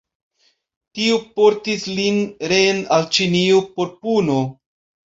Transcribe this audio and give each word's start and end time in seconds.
Tiu 0.99 1.19
portis 1.35 1.85
lin 2.01 2.19
reen 2.55 2.83
al 2.99 3.09
Ĉinio 3.19 3.65
por 3.79 3.97
puno. 4.05 4.43